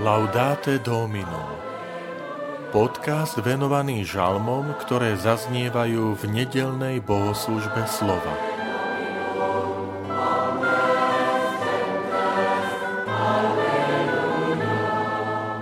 [0.00, 1.60] Laudate Domino
[2.72, 8.32] Podcast venovaný žalmom, ktoré zaznievajú v nedelnej bohoslužbe slova.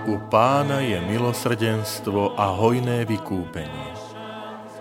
[0.06, 3.90] U pána je milosrdenstvo a hojné vykúpenie.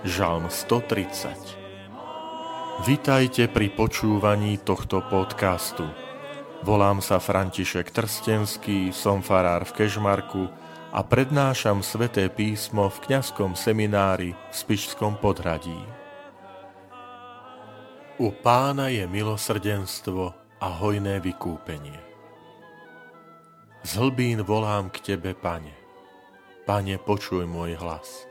[0.05, 6.07] Žalm 130 Vitajte pri počúvaní tohto podcastu.
[6.66, 10.50] Volám sa František Trstenský, som farár v Kežmarku
[10.89, 15.78] a prednášam sveté písmo v kňazskom seminári v Spišskom podhradí.
[18.18, 22.02] U pána je milosrdenstvo a hojné vykúpenie.
[23.86, 25.78] Z hlbín volám k tebe, pane.
[26.66, 28.25] Pane, počuj môj hlas.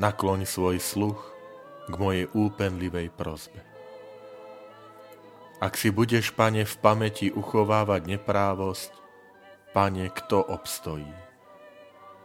[0.00, 1.20] Nakloň svoj sluch
[1.84, 3.60] k mojej úpenlivej prozbe.
[5.60, 8.96] Ak si budeš, pane, v pamäti uchovávať neprávosť,
[9.76, 11.12] pane, kto obstojí?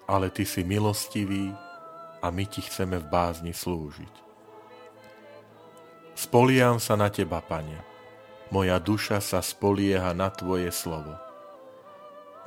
[0.08, 1.52] Ale ty si milostivý
[2.24, 4.16] a my ti chceme v bázni slúžiť.
[6.16, 7.76] Spoliam sa na teba, pane.
[8.56, 11.20] Moja duša sa spolieha na tvoje slovo.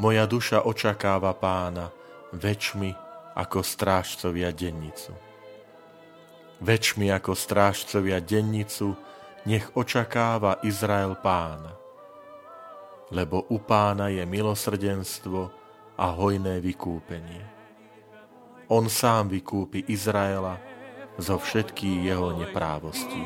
[0.01, 1.93] Moja duša očakáva pána
[2.33, 2.97] väčšmi
[3.37, 5.13] ako strážcovia dennicu.
[6.65, 8.97] Väčšmi ako strážcovia dennicu,
[9.49, 11.73] nech očakáva Izrael pána.
[13.09, 15.49] Lebo u pána je milosrdenstvo
[15.97, 17.41] a hojné vykúpenie.
[18.69, 20.61] On sám vykúpi Izraela
[21.17, 23.25] zo všetkých jeho neprávostí.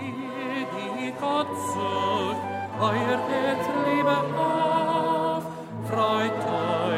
[5.82, 6.91] Freut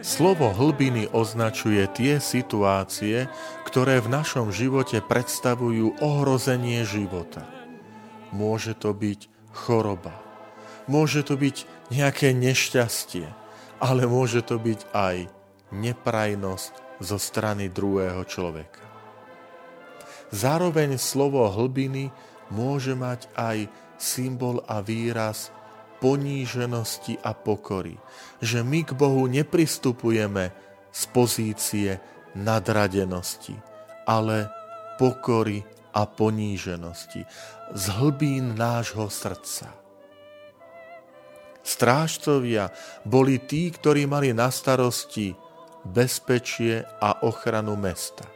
[0.00, 3.28] Slovo hlbiny označuje tie situácie,
[3.68, 7.44] ktoré v našom živote predstavujú ohrozenie života.
[8.32, 10.16] Môže to byť choroba,
[10.88, 13.28] môže to byť nejaké nešťastie,
[13.84, 15.28] ale môže to byť aj
[15.76, 16.72] neprajnosť
[17.04, 18.80] zo strany druhého človeka.
[20.32, 22.08] Zároveň slovo hlbiny
[22.48, 23.68] môže mať aj
[24.00, 25.52] symbol a výraz
[26.02, 27.94] poníženosti a pokory.
[28.42, 30.50] Že my k Bohu nepristupujeme
[30.90, 31.90] z pozície
[32.34, 33.54] nadradenosti,
[34.02, 34.50] ale
[34.98, 35.62] pokory
[35.94, 37.22] a poníženosti
[37.72, 39.70] z hlbín nášho srdca.
[41.62, 42.74] Strážcovia
[43.06, 45.30] boli tí, ktorí mali na starosti
[45.86, 48.26] bezpečie a ochranu mesta.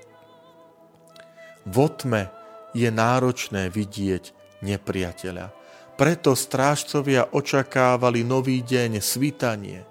[1.66, 2.30] V tme
[2.70, 4.30] je náročné vidieť
[4.62, 5.50] nepriateľa,
[5.96, 9.88] preto strážcovia očakávali nový deň, svitanie,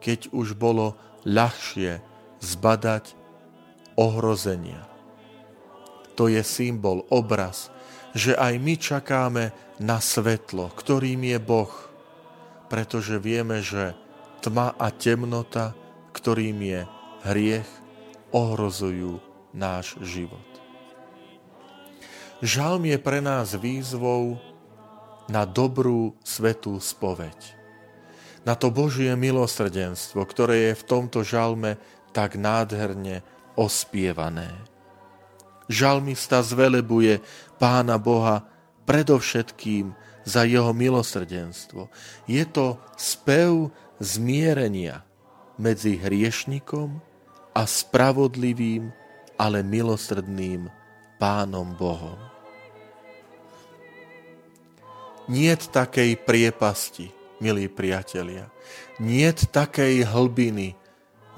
[0.00, 0.96] keď už bolo
[1.28, 2.00] ľahšie
[2.40, 3.14] zbadať
[3.94, 4.88] ohrozenia.
[6.16, 7.68] To je symbol, obraz,
[8.12, 9.44] že aj my čakáme
[9.80, 11.72] na svetlo, ktorým je Boh,
[12.68, 13.96] pretože vieme, že
[14.40, 15.76] tma a temnota,
[16.12, 16.80] ktorým je
[17.28, 17.70] hriech,
[18.32, 19.20] ohrozujú
[19.52, 20.40] náš život.
[22.42, 24.51] Žalm je pre nás výzvou
[25.30, 27.36] na dobrú svetú spoveď.
[28.42, 31.78] Na to Božie milosrdenstvo, ktoré je v tomto žalme
[32.10, 33.22] tak nádherne
[33.54, 34.50] ospievané.
[35.70, 37.22] Žalmista zvelebuje
[37.62, 38.42] Pána Boha
[38.82, 39.94] predovšetkým
[40.26, 41.86] za jeho milosrdenstvo.
[42.26, 43.70] Je to spev
[44.02, 45.06] zmierenia
[45.54, 46.98] medzi hriešnikom
[47.54, 48.90] a spravodlivým,
[49.38, 50.66] ale milosrdným
[51.22, 52.31] Pánom Bohom.
[55.30, 58.50] Niet takej priepasti, milí priatelia.
[58.98, 60.74] Niet takej hlbiny,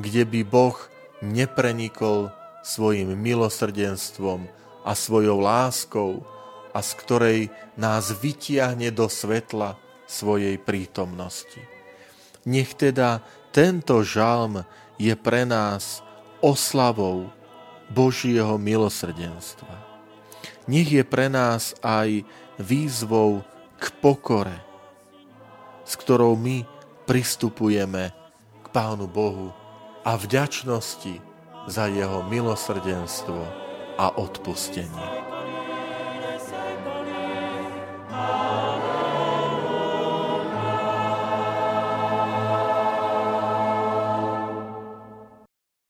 [0.01, 0.77] kde by Boh
[1.21, 2.33] neprenikol
[2.65, 4.49] svojim milosrdenstvom
[4.89, 6.25] a svojou láskou
[6.73, 7.41] a z ktorej
[7.77, 9.77] nás vytiahne do svetla
[10.09, 11.61] svojej prítomnosti.
[12.49, 13.21] Nech teda
[13.53, 14.65] tento žalm
[14.97, 16.01] je pre nás
[16.41, 17.29] oslavou
[17.93, 19.77] Božieho milosrdenstva.
[20.65, 22.25] Nech je pre nás aj
[22.57, 23.45] výzvou
[23.85, 24.57] k pokore,
[25.85, 26.65] s ktorou my
[27.05, 28.17] pristupujeme
[28.65, 29.53] k Pánu Bohu
[30.01, 31.21] a vďačnosti
[31.69, 33.45] za jeho milosrdenstvo
[34.01, 35.34] a odpustenie.